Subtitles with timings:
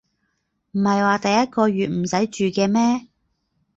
[0.71, 3.07] 唔係話第一個月唔使住嘅咩